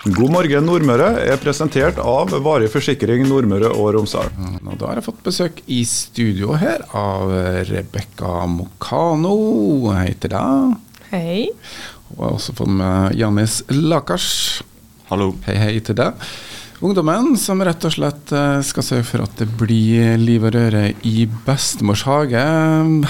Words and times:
God 0.00 0.30
morgen 0.32 0.64
Nordmøre 0.64 1.10
er 1.28 1.36
presentert 1.42 1.98
av 2.00 2.30
Varig 2.40 2.70
forsikring 2.72 3.26
Nordmøre 3.28 3.68
og 3.74 3.90
Romsdal. 3.98 4.30
Og 4.64 4.78
da 4.80 4.86
har 4.88 4.96
jeg 4.96 5.04
fått 5.04 5.18
besøk 5.26 5.58
i 5.68 5.82
studio 5.84 6.54
her 6.56 6.86
av 6.96 7.28
Rebekka 7.68 8.46
Mokano, 8.48 9.34
heter 9.98 10.32
det. 10.32 10.46
Hei. 11.10 11.42
Og 12.14 12.16
jeg 12.16 12.22
har 12.22 12.38
også 12.38 12.56
fått 12.56 12.72
med 12.78 13.18
Janis 13.20 13.58
Lakars. 13.68 14.30
Hallo. 15.10 15.34
Hei, 15.44 15.58
hei 15.60 15.76
til 15.84 16.00
deg. 16.00 16.24
Ungdommen 16.80 17.34
som 17.36 17.60
rett 17.60 17.84
og 17.84 17.92
slett 17.92 18.32
eh, 18.32 18.64
skal 18.64 18.86
sørge 18.86 19.04
for 19.04 19.26
at 19.26 19.36
det 19.36 19.50
blir 19.60 20.16
liv 20.16 20.48
og 20.48 20.56
røre 20.56 20.94
i 21.04 21.28
bestemors 21.44 22.06
hage. 22.08 22.40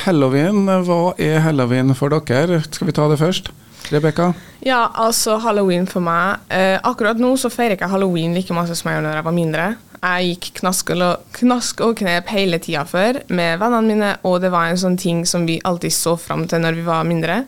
Halloween, 0.08 0.64
hva 0.66 1.14
er 1.22 1.38
halloween 1.46 1.94
for 1.94 2.10
dere? 2.10 2.64
Skal 2.66 2.90
vi 2.90 2.98
ta 2.98 3.06
det 3.14 3.22
først? 3.22 3.54
Rebekka? 3.90 4.32
Ja, 4.66 4.90
altså 4.94 5.38
halloween 5.40 5.86
for 5.88 6.04
meg. 6.04 6.42
Eh, 6.52 6.76
akkurat 6.84 7.20
nå 7.20 7.32
så 7.40 7.50
feirer 7.52 7.78
ikke 7.78 7.88
halloween 7.90 8.34
like 8.36 8.54
masse 8.54 8.76
som 8.78 8.90
jeg 8.90 8.98
gjorde 8.98 9.12
da 9.12 9.20
jeg 9.20 9.28
var 9.28 9.36
mindre. 9.36 9.68
Jeg 10.00 10.28
gikk 10.30 10.50
knask 10.60 10.92
og, 10.94 11.24
knask 11.36 11.80
og 11.84 11.96
knep 12.00 12.28
hele 12.32 12.60
tida 12.62 12.86
før 12.88 13.20
med 13.28 13.58
vennene 13.60 13.88
mine, 13.88 14.12
og 14.24 14.38
det 14.44 14.52
var 14.52 14.70
en 14.70 14.80
sånn 14.80 14.96
ting 15.00 15.24
som 15.28 15.44
vi 15.48 15.58
alltid 15.64 15.92
så 15.92 16.14
fram 16.20 16.46
til 16.48 16.62
når 16.64 16.78
vi 16.78 16.86
var 16.86 17.08
mindre. 17.08 17.42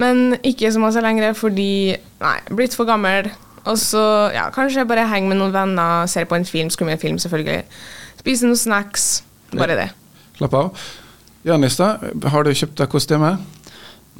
Men 0.00 0.36
ikke 0.46 0.70
så 0.72 0.80
masse 0.80 1.00
lenger 1.02 1.34
fordi 1.36 1.96
Nei, 2.20 2.36
blitt 2.52 2.76
for 2.76 2.88
gammel. 2.88 3.30
Og 3.68 3.76
så 3.80 4.02
ja, 4.34 4.48
kanskje 4.52 4.82
jeg 4.82 4.88
bare 4.88 5.08
henger 5.08 5.32
med 5.32 5.40
noen 5.40 5.54
venner, 5.54 6.08
ser 6.08 6.28
på 6.28 6.36
en 6.36 6.48
film, 6.48 6.70
skummel 6.72 7.00
film 7.00 7.18
selvfølgelig. 7.20 7.62
Spiser 8.20 8.48
noen 8.48 8.60
snacks. 8.60 9.06
Bare 9.56 9.76
det. 9.76 9.88
Slapp 10.36 10.56
av. 10.56 10.84
Janis, 11.44 11.78
da, 11.80 11.94
har 12.32 12.44
du 12.44 12.52
kjøpt 12.52 12.76
deg 12.80 12.92
kostyme? 12.92 13.34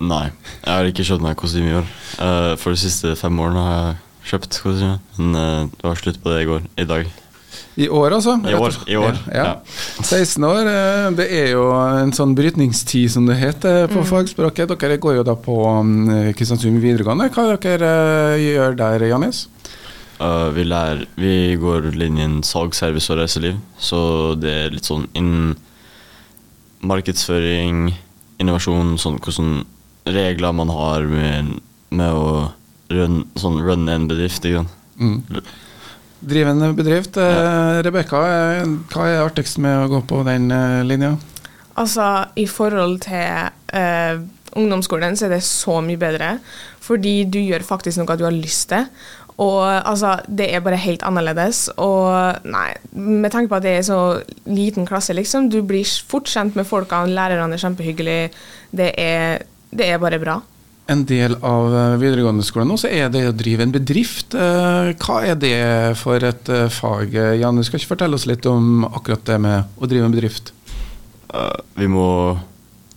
Nei, 0.01 0.31
jeg 0.65 0.71
har 0.73 0.87
ikke 0.89 1.05
kjøpt 1.05 1.25
meg 1.25 1.37
kostyme 1.37 1.73
i 1.73 1.81
år. 1.83 1.89
Uh, 2.17 2.53
for 2.61 2.73
de 2.73 2.81
siste 2.81 3.13
fem 3.21 3.41
årene 3.43 3.65
har 3.65 3.81
jeg 3.81 4.31
kjøpt 4.31 4.61
kostyme, 4.65 4.95
men 5.19 5.35
uh, 5.37 5.67
det 5.69 5.85
var 5.85 6.01
slutt 6.01 6.23
på 6.23 6.33
det 6.33 6.45
i 6.45 6.49
går. 6.49 6.71
I 6.81 6.87
dag. 6.89 7.11
I 7.81 7.89
år, 7.89 8.15
altså? 8.17 8.35
I 8.49 8.55
år. 8.55 8.77
I 8.89 8.97
år 8.99 9.19
ja. 9.33 9.45
ja. 9.45 9.55
16 10.03 10.45
år, 10.45 10.69
eh, 10.69 11.07
det 11.17 11.27
er 11.35 11.47
jo 11.55 11.65
en 11.73 12.13
sånn 12.15 12.35
brytningstid, 12.37 13.09
som 13.13 13.29
det 13.29 13.39
heter 13.41 13.87
på 13.91 14.03
mm. 14.03 14.09
fagspråket. 14.11 14.75
Dere 14.81 14.99
går 15.01 15.21
jo 15.21 15.25
da 15.27 15.37
på 15.39 15.57
mm, 15.87 16.33
Kristiansund 16.39 16.81
videregående. 16.83 17.31
Hva 17.33 17.57
dere 17.63 17.93
gjør 18.43 18.77
der, 18.79 19.07
Janis? 19.13 19.47
Uh, 20.21 20.51
vi, 20.53 20.67
lærer, 20.69 21.07
vi 21.17 21.57
går 21.61 21.93
linjen 21.97 22.41
salg, 22.45 22.75
service 22.77 23.09
og 23.13 23.23
reiseliv, 23.23 23.57
så 23.81 24.01
det 24.37 24.57
er 24.67 24.75
litt 24.75 24.89
sånn 24.89 25.07
innen 25.17 25.55
markedsføring, 26.85 27.87
innovasjon, 28.41 28.97
sånn 29.01 29.21
hvordan 29.21 29.63
regler 30.09 30.55
man 30.57 30.73
har 30.73 31.07
med, 31.09 31.59
med 31.91 32.17
å 32.17 32.31
run, 32.91 33.25
sånn, 33.39 33.61
runne 33.65 33.97
en 33.97 34.09
bedrift. 34.11 34.47
Ikke? 34.49 34.65
Mm. 35.01 35.43
Drivende 36.21 36.73
bedrift. 36.77 37.21
Ja. 37.21 37.81
Rebekka, 37.85 38.25
hva 38.93 39.07
er 39.09 39.23
artigst 39.25 39.61
med 39.63 39.85
å 39.85 39.89
gå 39.93 40.03
på 40.11 40.25
den 40.29 40.51
uh, 40.53 40.83
linja? 40.87 41.15
Altså, 41.81 42.11
i 42.37 42.45
forhold 42.51 43.01
til 43.07 43.49
uh, 43.73 44.21
ungdomsskolen 44.59 45.17
så 45.17 45.29
er 45.29 45.37
det 45.37 45.45
så 45.47 45.79
mye 45.85 46.01
bedre. 46.01 46.35
Fordi 46.85 47.23
du 47.31 47.39
gjør 47.41 47.65
faktisk 47.65 48.01
noe 48.01 48.19
du 48.19 48.27
har 48.27 48.37
lyst 48.37 48.71
til. 48.73 48.89
Og 49.41 49.65
altså, 49.65 50.19
det 50.29 50.51
er 50.53 50.61
bare 50.61 50.77
helt 50.77 51.05
annerledes. 51.07 51.71
Og 51.81 52.45
nei, 52.45 52.75
med 52.93 53.31
tanke 53.33 53.49
på 53.49 53.57
at 53.57 53.65
det 53.65 53.79
er 53.79 53.87
så 53.87 54.01
liten 54.45 54.89
klasse, 54.89 55.17
liksom. 55.17 55.49
Du 55.53 55.63
blir 55.65 55.89
fort 56.11 56.29
kjent 56.29 56.59
med 56.59 56.69
folkene, 56.69 57.15
lærerne 57.17 57.57
er 57.57 57.63
kjempehyggelige. 57.63 58.29
Det 58.77 58.91
er, 59.01 59.47
det 59.71 59.87
er 59.91 60.03
bare 60.03 60.19
bra 60.23 60.41
en 60.91 61.05
del 61.07 61.37
av 61.47 61.71
eh, 61.71 61.97
videregående 62.03 62.45
skole 62.47 62.67
nå, 62.67 62.77
så 62.81 62.91
er 62.91 63.11
det 63.15 63.23
å 63.29 63.35
drive 63.37 63.65
en 63.67 63.75
bedrift. 63.75 64.35
Eh, 64.35 64.91
hva 64.99 65.19
er 65.27 65.39
det 65.39 65.57
for 66.01 66.23
et 66.27 66.51
eh, 66.51 66.67
fag? 66.73 67.15
Jan, 67.39 67.59
du 67.59 67.67
skal 67.67 67.79
ikke 67.79 67.93
fortelle 67.93 68.19
oss 68.19 68.27
litt 68.29 68.47
om 68.51 68.87
akkurat 68.89 69.23
det 69.29 69.39
med 69.43 69.79
å 69.79 69.91
drive 69.91 70.09
en 70.09 70.17
bedrift? 70.17 70.55
Uh, 71.31 71.55
vi 71.79 71.87
må 71.87 72.07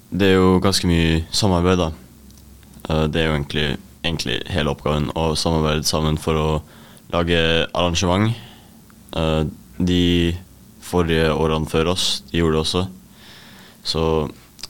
Det 0.09 0.31
er 0.31 0.39
jo 0.39 0.57
ganske 0.61 0.87
mye 0.89 1.21
samarbeid, 1.33 1.83
da. 1.83 1.89
Uh, 2.89 3.05
det 3.09 3.21
er 3.21 3.27
jo 3.29 3.35
egentlig, 3.37 3.67
egentlig, 4.01 4.39
hele 4.49 4.73
oppgaven 4.73 5.11
å 5.17 5.31
samarbeide 5.37 5.85
sammen 5.89 6.17
for 6.21 6.37
å 6.37 6.49
lage 7.13 7.39
arrangement. 7.73 8.33
Uh, 9.13 9.45
de 9.77 10.33
forrige 10.85 11.29
årene 11.33 11.69
før 11.69 11.93
oss, 11.93 12.07
de 12.29 12.41
gjorde 12.41 12.57
det 12.57 12.65
også. 12.65 12.83
Så 13.85 14.03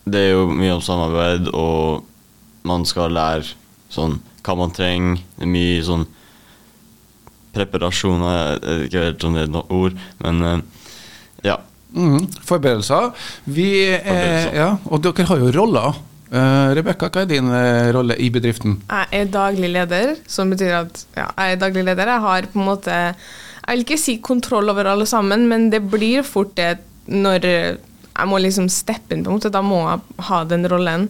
det 0.03 0.19
er 0.19 0.33
jo 0.33 0.47
mye 0.51 0.75
om 0.75 0.83
samarbeid 0.83 1.49
og 1.53 2.03
man 2.67 2.85
skal 2.87 3.13
lære 3.15 3.53
sånn 3.93 4.19
hva 4.43 4.55
man 4.59 4.73
trenger. 4.75 5.21
Det 5.37 5.45
er 5.45 5.51
mye 5.51 5.83
sånn 5.87 6.05
preparasjoner 7.53 8.33
Jeg 8.33 8.63
vet 8.63 8.87
ikke 8.87 9.03
helt 9.03 9.27
om 9.27 9.37
det 9.37 9.43
er 9.45 9.53
noe 9.53 9.77
ord, 9.77 9.99
men 10.23 10.41
uh, 10.41 10.87
ja. 11.45 11.59
Mm, 11.93 12.25
forberedelser. 12.41 13.11
Vi 13.45 13.69
er, 13.93 14.49
ja, 14.55 14.71
og 14.89 15.03
dere 15.05 15.27
har 15.29 15.43
jo 15.43 15.51
roller. 15.53 16.01
Uh, 16.33 16.73
Rebekka, 16.73 17.11
hva 17.13 17.21
er 17.21 17.29
din 17.29 17.51
uh, 17.53 17.93
rolle 17.93 18.17
i 18.17 18.31
bedriften? 18.33 18.79
Jeg 18.89 19.19
er 19.19 19.31
daglig 19.31 19.69
leder, 19.69 20.15
som 20.25 20.49
betyr 20.49 20.79
at 20.79 21.03
ja, 21.13 21.27
jeg 21.29 21.55
er 21.55 21.61
daglig 21.61 21.85
leder. 21.85 22.09
Jeg 22.15 22.25
har 22.25 22.49
på 22.49 22.59
en 22.59 22.69
måte 22.71 22.95
Jeg 22.97 23.69
vil 23.69 23.85
ikke 23.85 24.01
si 24.01 24.17
kontroll 24.17 24.73
over 24.73 24.89
alle 24.89 25.05
sammen, 25.07 25.45
men 25.51 25.69
det 25.71 25.83
blir 25.93 26.25
fort 26.25 26.55
det 26.57 26.79
når 27.05 27.45
jeg 28.13 28.29
må 28.29 28.39
liksom 28.41 28.69
steppe 28.71 29.15
inn, 29.15 29.23
på 29.25 29.31
en 29.31 29.39
måte. 29.39 29.53
Da 29.53 29.63
må 29.65 29.81
jeg 29.85 30.27
ha 30.29 30.43
den 30.47 30.67
rollen. 30.69 31.09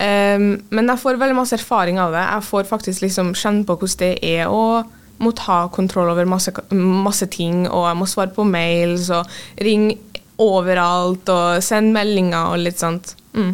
Um, 0.00 0.54
men 0.72 0.88
jeg 0.88 1.02
får 1.02 1.20
veldig 1.20 1.36
masse 1.36 1.58
erfaring 1.58 2.00
av 2.00 2.14
det. 2.16 2.24
Jeg 2.24 2.48
får 2.48 2.68
faktisk 2.70 3.04
liksom 3.04 3.34
kjenne 3.36 3.66
på 3.68 3.76
hvordan 3.76 4.00
det 4.00 4.14
er 4.24 4.48
å 4.48 4.82
måtte 5.20 5.44
ha 5.44 5.66
kontroll 5.68 6.08
over 6.14 6.28
masse, 6.28 6.52
masse, 6.72 7.28
ting, 7.28 7.66
og 7.68 7.84
jeg 7.84 7.98
må 8.00 8.08
svare 8.08 8.32
på 8.32 8.46
mails 8.48 9.10
og 9.12 9.28
ringe 9.60 9.98
overalt 10.40 11.28
og 11.28 11.60
sende 11.60 11.92
meldinger 11.92 12.54
og 12.54 12.62
litt 12.64 12.80
sånt. 12.80 13.12
Mm. 13.36 13.52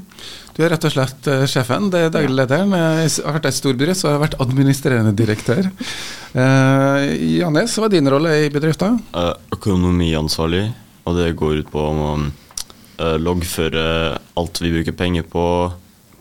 Du 0.54 0.62
er 0.62 0.70
rett 0.72 0.86
og 0.86 0.94
slett 0.94 1.26
uh, 1.28 1.42
sjefen. 1.50 1.90
Det 1.90 2.06
er 2.06 2.14
daglig 2.14 2.38
lederen. 2.38 2.70
Jeg 2.78 3.10
har 3.26 3.34
vært 3.40 3.50
i 3.50 3.56
stor 3.58 3.74
bedrift, 3.74 4.00
så 4.00 4.12
jeg 4.12 4.16
har 4.16 4.22
vært 4.22 4.38
administrerende 4.46 5.12
direktør. 5.18 5.66
Uh, 6.30 7.02
Janes, 7.40 7.74
hva 7.74 7.90
er 7.90 7.96
din 7.98 8.14
rolle 8.14 8.38
i 8.46 8.48
bedriften? 8.54 9.02
Uh, 9.10 9.34
økonomiansvarlig, 9.58 10.68
og 11.10 11.18
det 11.18 11.32
går 11.42 11.64
ut 11.64 11.74
på 11.74 11.90
uh, 11.98 12.28
loggføre 12.98 13.82
alt 14.40 14.60
vi 14.62 14.70
bruker 14.72 14.94
penger 14.96 15.26
på 15.28 15.44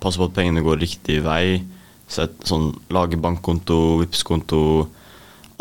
passe 0.05 0.21
på 0.21 0.29
at 0.29 0.35
pengene 0.37 0.63
går 0.65 0.81
riktig 0.83 1.21
vei. 1.25 1.63
Set, 2.11 2.37
sånn, 2.45 2.69
lage 2.93 3.17
bankkonto, 3.17 3.97
Vipps-konto, 4.03 4.61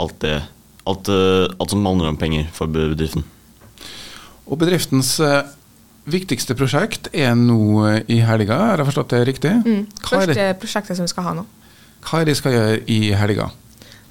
alt 0.00 0.18
det. 0.24 0.36
Alt, 0.84 1.08
eh, 1.08 1.48
alt, 1.48 1.70
som 1.72 1.86
handler 1.86 2.12
om 2.12 2.20
penger 2.20 2.50
for 2.52 2.68
bedriften. 2.68 3.24
Og 4.44 4.58
bedriftens 4.60 5.16
uh, 5.24 5.46
viktigste 6.04 6.52
prosjekt 6.58 7.08
er 7.16 7.32
nå 7.38 7.86
i 8.12 8.18
helga, 8.20 8.58
har 8.60 8.82
jeg 8.82 8.90
forstått 8.90 9.14
det 9.14 9.22
riktig? 9.30 9.52
Mm. 9.64 9.86
Første 10.04 10.48
prosjektet 10.60 10.98
som 10.98 11.08
vi 11.08 11.12
skal 11.14 11.28
ha 11.30 11.36
nå. 11.38 11.46
Hva 12.04 12.20
er 12.20 12.28
det 12.28 12.34
de 12.34 12.40
skal 12.42 12.52
gjøre 12.52 12.80
i 12.92 12.98
helga? 13.16 13.48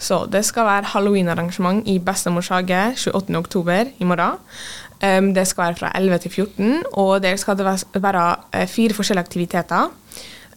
Så 0.02 0.26
Det 0.26 0.42
skal 0.44 0.66
være 0.66 0.90
halloweenarrangement 0.96 1.86
i 1.88 2.00
Bestemors 2.00 2.50
hage 2.50 2.82
28.10. 2.98 3.94
i 4.02 4.04
morgen. 4.10 4.42
Um, 5.04 5.34
det 5.36 5.44
skal 5.50 5.66
være 5.66 5.80
fra 5.82 5.92
11 6.00 6.22
til 6.24 6.32
14, 6.32 6.84
og 6.94 7.18
der 7.24 7.36
skal 7.36 7.58
det 7.60 7.66
være 7.66 8.68
fire 8.72 8.96
forskjellige 8.96 9.26
aktiviteter. 9.26 9.92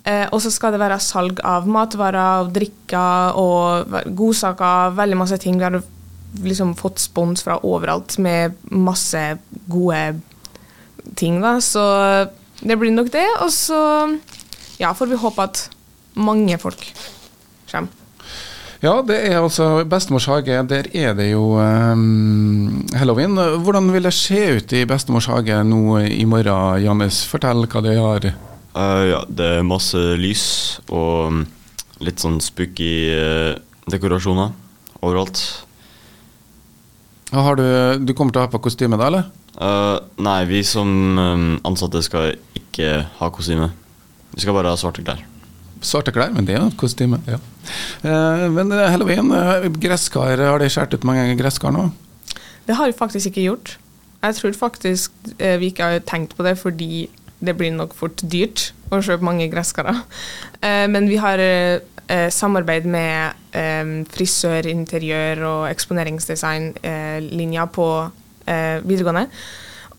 Uh, 0.06 0.26
og 0.30 0.38
så 0.42 0.52
skal 0.54 0.72
det 0.72 0.80
være 0.80 1.00
salg 1.02 1.40
av 1.42 1.66
matvarer, 1.66 2.46
drikker 2.54 3.34
og 3.40 3.96
godsaker. 4.14 4.94
Veldig 4.94 5.18
masse 5.18 5.40
ting. 5.42 5.58
Vi 5.58 5.66
har 5.66 5.80
liksom 6.46 6.76
fått 6.78 7.02
spons 7.02 7.42
fra 7.42 7.58
overalt 7.66 8.18
med 8.22 8.54
masse 8.70 9.24
gode 9.68 10.20
ting. 11.16 11.40
da, 11.42 11.58
Så 11.60 11.82
det 12.60 12.78
blir 12.78 12.94
nok 12.94 13.10
det. 13.12 13.26
Og 13.40 13.50
så 13.50 13.80
ja, 14.78 14.92
får 14.92 15.06
vi 15.06 15.16
håpe 15.16 15.42
at 15.42 15.68
mange 16.14 16.58
folk 16.58 16.92
kommer. 17.70 18.05
Ja, 18.84 18.98
det 19.00 19.16
er 19.30 19.38
altså 19.40 19.84
Bestemors 19.88 20.26
hage. 20.28 20.58
Der 20.68 20.88
er 20.92 21.14
det 21.16 21.30
jo 21.30 21.56
um, 21.56 22.84
halloween. 22.92 23.38
Hvordan 23.64 23.88
vil 23.94 24.04
det 24.04 24.12
se 24.14 24.42
ut 24.58 24.72
i 24.76 24.84
Bestemors 24.88 25.28
hage 25.32 25.62
nå 25.64 25.98
i 26.04 26.24
morgen, 26.28 26.82
Jannes? 26.84 27.22
Fortell 27.30 27.64
hva 27.64 27.84
det 27.84 27.96
har 27.96 28.30
Uh, 28.76 29.04
ja, 29.08 29.22
det 29.24 29.46
er 29.56 29.62
masse 29.64 29.96
lys 30.20 30.42
og 30.92 31.30
um, 31.32 31.38
litt 32.04 32.20
sånn 32.20 32.36
spooky 32.44 33.08
uh, 33.08 33.54
dekorasjoner 33.88 34.50
overalt. 35.00 35.40
Har 37.32 37.56
du, 37.56 37.64
du 38.04 38.12
kommer 38.12 38.34
til 38.36 38.42
å 38.42 38.44
ha 38.44 38.50
på 38.52 38.60
kostyme 38.66 38.98
da, 39.00 39.08
eller? 39.08 39.30
Uh, 39.56 39.96
nei, 40.20 40.42
vi 40.50 40.60
som 40.68 40.92
um, 41.16 41.46
ansatte 41.64 42.04
skal 42.04 42.34
ikke 42.58 43.06
ha 43.16 43.30
kostyme. 43.32 43.70
Vi 44.36 44.44
skal 44.44 44.58
bare 44.58 44.74
ha 44.74 44.76
svarte 44.76 45.00
klær. 45.06 45.24
Svarte 45.84 46.14
klær, 46.14 46.32
men 46.34 46.46
det 46.48 46.56
er 46.56 46.62
jo 46.64 46.70
kostyme. 46.80 47.20
Ja. 47.28 47.40
men 48.52 48.70
halloween, 48.72 49.32
gresskar, 49.82 50.38
har 50.38 50.62
de 50.62 50.70
skåret 50.70 50.94
ut 50.94 51.04
mange 51.04 51.34
gresskar 51.36 51.74
nå? 51.74 51.88
Det 52.66 52.76
har 52.78 52.88
vi 52.88 52.96
faktisk 52.96 53.30
ikke 53.30 53.44
gjort. 53.48 53.76
Jeg 54.22 54.38
tror 54.38 54.56
faktisk 54.58 55.12
vi 55.36 55.68
ikke 55.70 55.90
har 55.90 56.04
tenkt 56.06 56.36
på 56.38 56.46
det 56.46 56.56
fordi 56.58 57.06
det 57.38 57.56
blir 57.56 57.74
nok 57.74 57.94
fort 57.96 58.22
dyrt 58.24 58.70
å 58.92 59.00
kjøpe 59.02 59.26
mange 59.26 59.48
gresskarer. 59.52 60.02
Eh, 60.60 60.86
men 60.90 61.08
vi 61.10 61.18
har 61.20 61.40
eh, 61.42 61.82
eh, 62.08 62.28
samarbeid 62.32 62.86
med 62.88 63.36
eh, 63.56 63.84
frisør, 64.12 64.68
interiør 64.70 65.44
og 65.50 65.68
eksponeringsdesignlinja 65.70 67.68
på 67.74 67.88
eh, 68.46 68.78
videregående. 68.86 69.26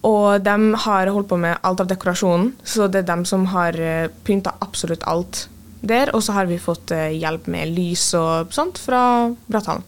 Og 0.08 0.42
de 0.46 0.56
har 0.86 1.12
holdt 1.12 1.30
på 1.30 1.40
med 1.42 1.58
alt 1.66 1.82
av 1.84 1.90
dekorasjonen, 1.90 2.54
så 2.64 2.88
det 2.88 3.04
er 3.04 3.12
dem 3.12 3.26
som 3.28 3.48
har 3.54 3.78
eh, 3.82 4.10
pynta 4.26 4.56
absolutt 4.64 5.06
alt 5.10 5.48
der. 5.82 6.14
Og 6.16 6.24
så 6.26 6.36
har 6.38 6.50
vi 6.50 6.60
fått 6.62 6.92
eh, 6.96 7.14
hjelp 7.18 7.48
med 7.52 7.74
lys 7.76 8.10
og 8.18 8.54
sånt 8.56 8.80
fra 8.82 9.02
Bratthallen. 9.48 9.86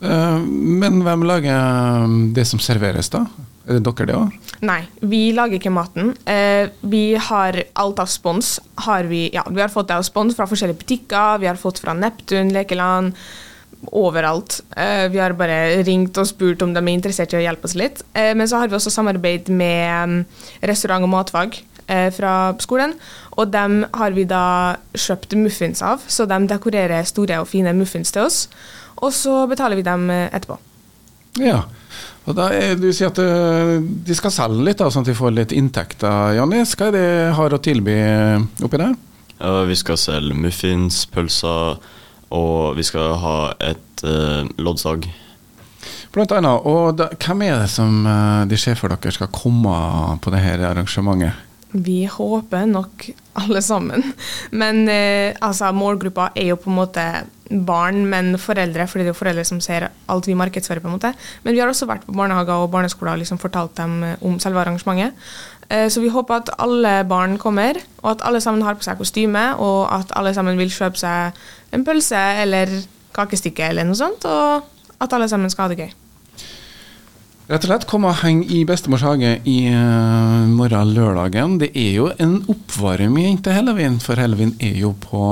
Eh, 0.00 0.40
Men 0.40 1.02
hvem 1.04 1.26
lager 1.28 2.04
um, 2.04 2.32
det 2.36 2.46
som 2.48 2.62
serveres, 2.62 3.12
da? 3.12 3.26
Er 3.68 3.78
det 3.78 3.84
dere 3.86 4.08
det 4.08 4.16
òg? 4.16 4.38
Nei, 4.66 4.80
vi 5.06 5.20
lager 5.36 5.60
ikke 5.60 5.72
maten. 5.72 6.14
Eh, 6.28 6.72
vi 6.80 7.14
har 7.14 7.60
alt 7.78 8.00
av 8.02 8.08
spons. 8.10 8.58
Har 8.86 9.06
vi, 9.10 9.28
ja, 9.34 9.44
vi 9.48 9.62
har 9.62 9.70
fått 9.72 9.90
det 9.92 10.00
av 10.00 10.06
spons 10.08 10.36
fra 10.36 10.48
forskjellige 10.50 10.80
butikker, 10.82 11.38
vi 11.44 11.48
har 11.48 11.60
fått 11.60 11.78
fra 11.82 11.94
Neptun, 11.94 12.50
Lekeland, 12.56 13.14
overalt. 13.96 14.60
Eh, 14.76 15.08
vi 15.12 15.20
har 15.20 15.32
bare 15.38 15.82
ringt 15.86 16.18
og 16.20 16.28
spurt 16.28 16.62
om 16.62 16.74
de 16.74 16.82
er 16.82 16.92
interessert 16.92 17.32
i 17.32 17.38
å 17.40 17.44
hjelpe 17.44 17.68
oss 17.68 17.76
litt. 17.78 18.02
Eh, 18.12 18.32
men 18.36 18.48
så 18.48 18.60
har 18.60 18.68
vi 18.68 18.76
også 18.76 18.92
samarbeid 18.92 19.48
med 19.48 20.08
mm, 20.08 20.24
restaurant- 20.68 21.06
og 21.06 21.12
matfag 21.14 21.56
eh, 21.56 21.79
fra 22.14 22.34
skolen. 22.62 22.94
Og 23.40 23.50
dem 23.52 23.82
har 23.96 24.12
vi 24.16 24.26
da 24.28 24.76
kjøpt 24.92 25.36
muffins 25.40 25.82
av, 25.86 26.02
så 26.06 26.26
de 26.28 26.38
dekorerer 26.50 27.06
store 27.08 27.40
og 27.42 27.48
fine 27.50 27.72
muffins 27.76 28.12
til 28.14 28.26
oss. 28.26 28.44
Og 29.00 29.14
så 29.16 29.44
betaler 29.50 29.80
vi 29.80 29.86
dem 29.86 30.10
eh, 30.12 30.28
etterpå. 30.28 30.58
Ja. 31.40 31.62
Og 32.28 32.36
da 32.36 32.50
er, 32.52 32.74
du 32.78 32.90
sier 32.92 33.10
at 33.10 33.20
eh, 33.22 33.78
de 33.80 34.16
skal 34.16 34.34
selge 34.34 34.66
litt, 34.66 34.80
da, 34.80 34.90
sånn 34.92 35.06
at 35.06 35.12
de 35.12 35.16
får 35.16 35.32
litt 35.36 35.54
inntekter. 35.56 36.34
Janni, 36.36 36.60
hva 36.66 36.90
er 36.90 36.96
det 36.96 37.06
de 37.06 37.32
har 37.38 37.56
å 37.56 37.62
tilby 37.64 37.96
eh, 37.96 38.66
oppi 38.66 38.82
der? 38.82 38.94
Ja, 39.40 39.64
vi 39.68 39.78
skal 39.78 39.96
selge 40.00 40.36
muffins, 40.36 41.06
pølser, 41.08 41.80
og 42.36 42.76
vi 42.76 42.84
skal 42.86 43.16
ha 43.22 43.36
et 43.72 44.04
eh, 44.04 44.44
loddsalg. 44.60 45.08
Blant 46.12 46.34
annet. 46.34 46.66
Og 46.68 46.98
da, 46.98 47.08
hvem 47.14 47.46
er 47.46 47.62
det 47.62 47.70
som 47.72 48.02
eh, 48.04 48.42
de 48.50 48.58
ser 48.60 48.76
for 48.76 48.92
dere 48.92 49.14
skal 49.16 49.32
komme 49.32 50.18
på 50.20 50.34
dette 50.34 50.74
arrangementet? 50.74 51.46
Vi 51.72 52.04
håper 52.10 52.66
nok 52.66 53.04
alle 53.38 53.62
sammen. 53.62 54.02
Men 54.50 54.88
eh, 54.88 55.36
altså, 55.40 55.70
målgruppa 55.72 56.32
er 56.34 56.50
jo 56.50 56.58
på 56.58 56.70
en 56.70 56.78
måte 56.80 57.04
barn, 57.50 58.04
men 58.06 58.38
foreldre, 58.38 58.86
fordi 58.86 59.04
det 59.04 59.10
er 59.10 59.14
jo 59.14 59.18
foreldre 59.18 59.44
som 59.46 59.60
ser 59.62 59.88
alt 60.10 60.26
vi 60.26 60.34
markedsfører. 60.38 60.80
på 60.80 60.88
en 60.88 60.96
måte. 60.98 61.12
Men 61.42 61.54
vi 61.54 61.60
har 61.60 61.68
også 61.68 61.86
vært 61.86 62.06
på 62.06 62.14
barnehager 62.14 62.54
og 62.54 62.70
barneskoler 62.70 63.12
og 63.12 63.22
liksom 63.22 63.38
fortalt 63.38 63.76
dem 63.76 64.02
eh, 64.02 64.16
om 64.20 64.38
selve 64.38 64.60
arrangementet. 64.60 65.14
Eh, 65.70 65.88
så 65.88 66.00
vi 66.00 66.08
håper 66.08 66.34
at 66.34 66.50
alle 66.58 67.04
barn 67.04 67.38
kommer, 67.38 67.78
og 68.02 68.10
at 68.10 68.26
alle 68.26 68.40
sammen 68.40 68.62
har 68.62 68.74
på 68.74 68.86
seg 68.86 68.98
kostyme, 68.98 69.54
og 69.56 69.86
at 69.94 70.12
alle 70.16 70.34
sammen 70.34 70.58
vil 70.58 70.70
kjøpe 70.70 70.98
seg 70.98 71.38
en 71.72 71.84
pølse 71.86 72.20
eller 72.42 72.80
kakestykke 73.14 73.70
eller 73.70 73.86
noe 73.86 73.98
sånt, 73.98 74.26
og 74.26 74.62
at 75.00 75.12
alle 75.12 75.28
sammen 75.28 75.50
skal 75.50 75.68
ha 75.68 75.74
det 75.74 75.84
gøy. 75.84 75.92
Rett 77.50 77.64
og 77.66 77.66
slett, 77.66 77.84
kom 77.90 78.04
og 78.06 78.20
heng 78.20 78.44
i 78.46 78.60
bestemors 78.62 79.02
hage 79.02 79.32
i 79.50 79.56
uh, 79.74 80.46
morgen 80.46 80.92
lørdagen. 80.94 81.56
Det 81.58 81.72
er 81.74 81.96
jo 81.96 82.04
en 82.22 82.36
oppvarming 82.52 83.40
til 83.42 83.56
hellevin, 83.56 83.96
for 83.98 84.22
hellevin 84.22 84.52
er 84.62 84.76
jo 84.78 84.92
på 85.02 85.22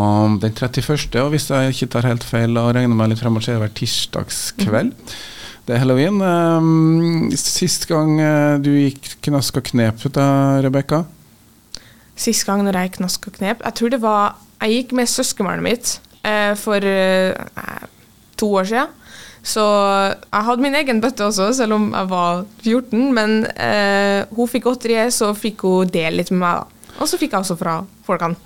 den 0.43 0.51
31., 0.51 1.15
og 1.23 1.31
hvis 1.31 1.47
jeg 1.55 1.77
ikke 1.77 1.89
tar 1.93 2.09
helt 2.11 2.27
feil 2.27 2.59
og 2.59 2.73
regner 2.75 2.99
meg 2.99 3.13
litt 3.13 3.23
fremover, 3.23 3.47
så 3.47 3.53
er 3.53 3.61
det 3.61 3.63
hver 3.63 3.77
tirsdagskveld. 3.79 4.91
Det 5.69 5.77
er 5.77 5.85
halloween. 5.85 6.19
Um, 6.19 7.31
sist 7.39 7.87
gang 7.87 8.19
uh, 8.19 8.59
du 8.67 8.73
gikk 8.73 9.13
knask 9.29 9.63
og 9.63 9.71
knep, 9.71 10.03
da, 10.19 10.27
Rebekka? 10.67 11.05
Sist 12.19 12.49
gang 12.51 12.67
når 12.67 12.81
jeg 12.81 12.91
gikk 12.91 12.99
knask 12.99 13.31
og 13.31 13.35
knep 13.37 13.61
Jeg 13.63 13.79
tror 13.79 13.93
det 13.95 14.01
var 14.03 14.41
Jeg 14.59 14.73
gikk 14.75 14.95
med 14.99 15.07
søskenbarnet 15.07 15.63
mitt 15.63 15.93
eh, 16.27 16.57
for 16.59 16.83
eh, 16.83 17.31
to 18.35 18.49
år 18.59 18.67
siden. 18.67 18.97
Så 19.49 19.65
jeg 19.65 20.45
hadde 20.45 20.65
min 20.65 20.77
egen 20.77 21.01
bøtte 21.01 21.25
også, 21.25 21.51
selv 21.57 21.79
om 21.79 21.89
jeg 21.95 22.11
var 22.11 22.43
14. 22.67 23.07
Men 23.17 23.39
eh, 23.55 24.27
hun 24.37 24.51
fikk 24.51 24.69
godteriet, 24.69 25.15
så 25.17 25.33
fikk 25.37 25.65
hun 25.65 25.93
dele 25.93 26.21
litt 26.21 26.33
med 26.35 26.43
meg. 26.43 26.61
da. 26.61 26.95
Og 26.99 27.09
så 27.09 27.21
fikk 27.21 27.33
jeg 27.33 27.47
også 27.47 27.57
fra 27.59 27.81
folkene. 28.07 28.37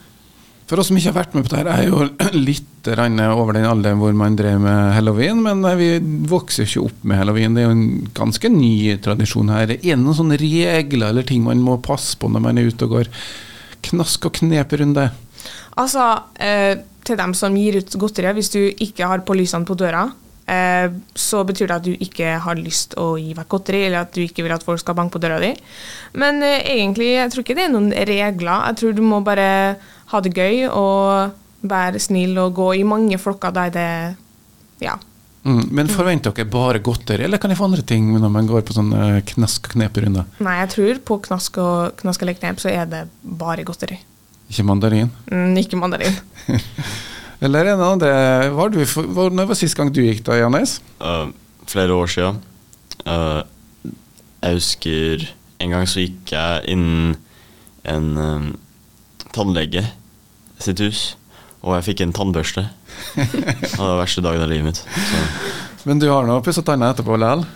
For 0.70 0.80
oss 0.80 0.88
som 0.88 0.96
ikke 0.96 1.10
har 1.10 1.18
vært 1.18 1.34
med 1.36 1.44
på 1.44 1.50
det 1.52 1.58
her, 1.58 1.70
er 1.72 1.88
jo 1.90 2.06
litt 2.48 2.68
over 2.82 3.54
den 3.54 3.66
alderen 3.68 3.98
hvor 4.00 4.14
man 4.16 4.34
drev 4.38 4.56
med 4.62 4.94
halloween, 4.96 5.42
men 5.44 5.60
vi 5.78 5.90
vokser 6.30 6.66
ikke 6.66 6.86
opp 6.86 7.04
med 7.06 7.20
halloween. 7.20 7.54
Det 7.54 7.62
er 7.62 7.68
jo 7.68 7.74
en 7.76 8.12
ganske 8.16 8.50
ny 8.50 8.72
tradisjon 9.02 9.52
her. 9.52 9.66
Er 9.66 9.82
det 9.82 9.98
noen 10.00 10.16
sånne 10.18 10.38
regler 10.40 11.10
eller 11.10 11.26
ting 11.28 11.44
man 11.44 11.62
må 11.62 11.76
passe 11.84 12.16
på 12.18 12.30
når 12.30 12.46
man 12.46 12.58
er 12.58 12.70
ute 12.70 12.88
og 12.88 12.96
går 12.96 13.12
knask 13.90 14.30
og 14.30 14.38
knep-runde? 14.38 15.10
Altså, 15.82 16.06
eh, 16.40 16.80
til 17.04 17.18
dem 17.18 17.34
som 17.34 17.54
gir 17.58 17.80
ut 17.82 17.98
godteri, 17.98 18.32
hvis 18.38 18.52
du 18.54 18.60
ikke 18.62 19.12
har 19.12 19.22
på 19.26 19.36
lysene 19.36 19.66
på 19.68 19.76
døra, 19.78 20.06
eh, 20.08 20.31
så 21.14 21.42
betyr 21.46 21.70
det 21.70 21.76
at 21.76 21.84
du 21.86 21.92
ikke 21.94 22.36
har 22.44 22.58
lyst 22.58 22.96
å 23.00 23.14
gi 23.20 23.30
vekk 23.36 23.50
godteri, 23.54 23.84
eller 23.86 24.02
at 24.02 24.14
du 24.14 24.22
ikke 24.24 24.44
vil 24.44 24.54
at 24.54 24.64
folk 24.66 24.82
skal 24.82 24.96
banke 24.98 25.16
på 25.16 25.22
døra 25.22 25.38
di. 25.42 25.52
Men 26.18 26.42
eh, 26.46 26.64
egentlig, 26.74 27.12
jeg 27.14 27.30
tror 27.32 27.44
ikke 27.44 27.56
det 27.58 27.68
er 27.68 27.72
noen 27.72 27.92
regler. 27.92 28.66
Jeg 28.68 28.80
tror 28.80 28.96
du 28.96 29.04
må 29.06 29.22
bare 29.24 29.46
ha 30.12 30.20
det 30.24 30.34
gøy 30.36 30.66
og 30.68 31.38
være 31.62 32.02
snill 32.02 32.36
og 32.42 32.56
gå 32.58 32.68
i 32.80 32.84
mange 32.86 33.18
flokker 33.22 33.54
der 33.54 33.72
det 33.74 33.88
Ja. 34.82 34.98
Mm, 35.42 35.72
men 35.74 35.88
forventer 35.90 36.30
dere 36.30 36.46
bare 36.46 36.78
godteri, 36.78 37.24
eller 37.26 37.40
kan 37.42 37.50
jeg 37.50 37.58
få 37.58 37.66
andre 37.66 37.82
ting 37.82 38.12
når 38.14 38.30
man 38.30 38.46
går 38.46 38.62
på 38.66 38.76
sånn 38.76 38.92
eh, 38.94 39.22
knask 39.26 39.66
og 39.66 39.74
knep-runde? 39.74 40.22
Nei, 40.38 40.58
jeg 40.60 40.70
tror 40.74 41.00
på 41.08 41.18
knask 41.24 41.58
og 41.58 41.96
knask 41.98 42.22
eller 42.22 42.36
knep 42.38 42.62
så 42.62 42.70
er 42.70 42.86
det 42.90 43.00
bare 43.22 43.64
godteri. 43.66 43.98
Ikke 44.52 44.66
mandarin? 44.68 45.10
Mm, 45.32 45.56
ikke 45.58 45.80
mandarin. 45.80 46.14
Eller 47.42 47.72
en 47.72 47.80
det 47.80 47.88
andre 47.88 48.10
Var 48.54 48.68
du, 48.70 48.78
var, 48.86 49.30
Når 49.34 49.50
var 49.50 49.58
sist 49.58 49.76
gang 49.78 49.90
du 49.94 50.02
gikk 50.04 50.22
da, 50.26 50.38
Jannes? 50.38 50.78
Uh, 51.02 51.32
flere 51.66 51.94
år 51.94 52.10
siden. 52.10 52.38
Uh, 53.06 53.42
jeg 54.42 54.58
husker 54.58 55.24
en 55.62 55.74
gang 55.74 55.86
så 55.86 56.02
gikk 56.02 56.32
jeg 56.34 56.62
innen 56.72 57.16
en 57.86 58.08
um, 58.18 58.46
tannlege 59.34 59.84
sitt 60.62 60.82
hus, 60.82 61.02
og 61.62 61.76
jeg 61.76 61.86
fikk 61.90 62.02
en 62.02 62.14
tannbørste. 62.14 62.64
det 63.16 63.72
var 63.78 63.92
den 63.92 64.00
verste 64.00 64.24
dagen 64.26 64.42
av 64.42 64.50
livet 64.50 64.66
mitt. 64.66 64.82
Så, 64.82 65.22
Men 65.86 66.02
du 66.02 66.08
har 66.10 66.26
nå 66.26 66.40
pussa 66.42 66.62
tanna 66.66 66.90
etterpå 66.92 67.18
likevel? 67.18 67.46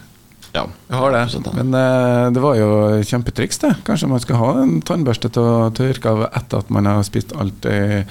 Ja. 0.55 0.65
Jeg 0.89 0.99
har 1.01 1.15
det. 1.15 1.53
Men 1.57 1.75
uh, 1.75 2.33
det 2.33 2.43
var 2.43 2.59
jo 2.59 2.69
kjempetriks, 3.07 3.59
det. 3.63 3.73
Kanskje 3.87 4.11
man 4.11 4.23
skal 4.23 4.41
ha 4.41 4.51
en 4.63 4.77
tannbørste 4.87 5.31
til 5.35 5.45
å 5.47 5.71
tørke 5.77 6.13
av 6.13 6.27
etter 6.29 6.63
at 6.63 6.71
man 6.73 6.89
har 6.89 7.03
spist 7.07 7.35
alt 7.37 7.67
eh, 7.71 8.07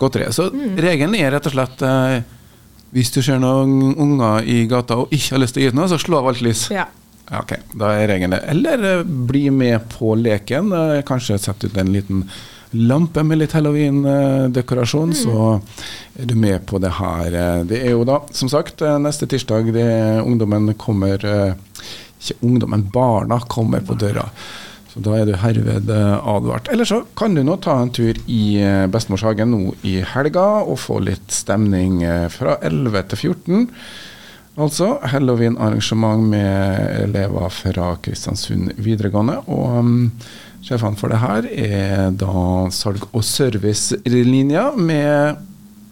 godteriet. 0.00 0.36
Så 0.36 0.48
regelen 0.50 1.16
er 1.18 1.34
rett 1.34 1.50
og 1.50 1.56
slett 1.56 1.84
uh, 1.84 2.20
hvis 2.94 3.12
du 3.14 3.20
ser 3.22 3.42
noen 3.42 3.92
unger 3.92 4.46
i 4.48 4.62
gata 4.70 5.02
og 5.02 5.12
ikke 5.14 5.36
har 5.36 5.44
lyst 5.44 5.56
til 5.56 5.62
å 5.62 5.66
gi 5.66 5.74
ut 5.74 5.78
noe, 5.78 5.90
så 5.90 6.00
slå 6.00 6.22
av 6.22 6.32
alt 6.32 6.42
lys. 6.44 6.66
Ja. 6.74 6.88
Ok, 7.38 7.54
da 7.78 7.92
er 7.94 8.08
regelen 8.10 8.34
det. 8.34 8.42
Eller 8.50 8.86
eh, 8.88 9.04
bli 9.04 9.48
med 9.54 9.86
på 9.92 10.16
leken. 10.18 10.72
Kanskje 11.06 11.38
sette 11.38 11.70
ut 11.70 11.78
en 11.78 11.92
liten 11.94 12.24
lampe 12.72 13.22
med 13.26 13.38
litt 13.40 13.52
halloween-dekorasjon, 13.56 15.12
så 15.16 15.60
er 16.18 16.26
du 16.30 16.34
med 16.38 16.64
på 16.70 16.78
det 16.82 16.92
her. 16.98 17.26
Eh, 17.34 17.64
Det 17.64 17.80
er 17.84 17.90
jo 17.96 18.04
da, 18.04 18.20
som 18.32 18.48
sagt, 18.48 18.82
eh, 18.82 18.98
neste 18.98 19.26
tirsdag 19.26 19.72
det 19.72 20.22
ungdommen 20.24 20.74
kommer 20.74 21.24
eh, 21.24 21.54
Ikke 22.20 22.36
ungdommen, 22.44 22.82
barna 22.92 23.40
kommer 23.48 23.80
på 23.80 23.94
døra. 23.98 24.26
Så 24.92 25.00
da 25.00 25.14
er 25.16 25.24
du 25.24 25.32
herved 25.38 25.88
eh, 25.88 26.26
advart. 26.28 26.68
Eller 26.68 26.84
så 26.84 27.02
kan 27.16 27.34
du 27.34 27.42
nå 27.42 27.56
ta 27.62 27.78
en 27.80 27.90
tur 27.90 28.14
i 28.26 28.58
Bestemorshagen 28.90 29.50
nå 29.50 29.74
i 29.86 30.00
helga 30.02 30.44
og 30.66 30.78
få 30.82 30.98
litt 31.00 31.30
stemning 31.32 32.02
eh, 32.02 32.28
fra 32.28 32.58
11 32.60 33.02
til 33.14 33.18
14. 33.32 33.68
Altså 34.58 34.96
halloween-arrangement 35.12 36.24
med 36.32 36.80
elever 37.04 37.52
fra 37.54 37.92
Kristiansund 38.02 38.72
videregående. 38.82 39.38
Og 39.46 39.78
um, 39.78 40.10
sjefene 40.66 40.98
for 40.98 41.12
det 41.12 41.20
her 41.22 41.46
er 41.52 42.10
da 42.18 42.32
salg- 42.74 43.06
og 43.12 43.24
servicelinja 43.24 44.70
med 44.76 45.46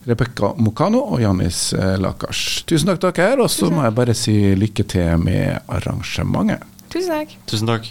Rebekka 0.08 0.54
Mokano 0.56 1.02
og 1.12 1.20
Janis 1.20 1.72
eh, 1.76 1.98
Lakars. 2.00 2.62
Tusen 2.68 2.88
takk 2.88 3.02
til 3.02 3.12
dere, 3.18 3.42
og 3.44 3.52
så 3.52 3.68
må 3.68 3.84
jeg 3.84 3.96
bare 3.98 4.16
si 4.16 4.34
lykke 4.56 4.86
til 4.88 5.20
med 5.20 5.58
arrangementet. 5.68 6.64
Tusen 6.88 7.12
takk. 7.12 7.36
Tusen 7.50 7.68
takk. 7.68 7.90